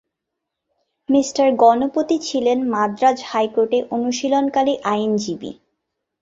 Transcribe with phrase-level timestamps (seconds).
[1.09, 1.29] Mr
[1.61, 5.51] Ganapathi ছিলেন মাদ্রাজ হাইকোর্টে অনুশীলনকারী আইনজীবী।